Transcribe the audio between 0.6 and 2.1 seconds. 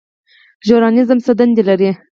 ژورنالیزم څه دنده لري؟